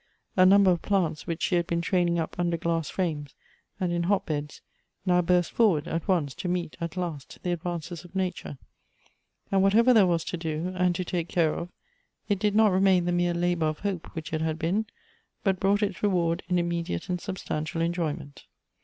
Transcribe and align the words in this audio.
A 0.35 0.47
number 0.47 0.71
of 0.71 0.81
plants 0.81 1.27
which 1.27 1.43
she 1.43 1.53
had 1.53 1.67
been 1.67 1.79
training 1.79 2.17
up 2.17 2.35
under 2.39 2.57
glass 2.57 2.89
frames 2.89 3.35
and 3.79 3.91
in 3.93 4.05
hotbeds, 4.05 4.63
now 5.05 5.21
burst 5.21 5.51
forward 5.51 5.87
at 5.87 6.07
once 6.07 6.33
to 6.33 6.47
meet, 6.47 6.75
at 6.81 6.97
last, 6.97 7.37
the 7.43 7.51
advances 7.51 8.03
of 8.03 8.15
nature; 8.15 8.57
and 9.51 9.61
whatever 9.61 9.93
there 9.93 10.07
was 10.07 10.23
to 10.23 10.37
do, 10.37 10.73
and 10.75 10.95
to 10.95 11.05
take 11.05 11.27
care 11.29 11.53
of, 11.53 11.69
it 12.27 12.39
did 12.39 12.55
not 12.55 12.71
remain 12.71 13.05
the 13.05 13.11
mere 13.11 13.35
labor 13.35 13.67
of 13.67 13.81
hope 13.81 14.07
which 14.15 14.33
it 14.33 14.41
had 14.41 14.57
been, 14.57 14.87
but 15.43 15.59
brought 15.59 15.83
its 15.83 16.01
reward 16.01 16.41
in 16.49 16.57
immediate 16.57 17.07
and 17.07 17.21
substantial 17.21 17.79
enjoyment. 17.79 18.45